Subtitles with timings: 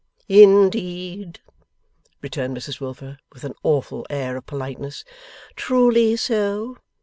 [0.27, 1.41] 'Indeed?'
[2.23, 5.03] returned Mrs Wilfer, with an awful air of politeness.
[5.55, 6.77] 'Truly so?